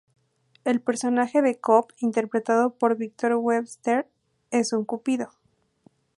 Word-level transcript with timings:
El 0.63 0.81
personaje 0.81 1.43
de 1.43 1.59
Coop, 1.59 1.91
interpretado 1.99 2.73
por 2.73 2.97
Victor 2.97 3.35
Webster, 3.35 4.09
es 4.49 4.73
un 4.73 4.83
cupido. 4.83 5.29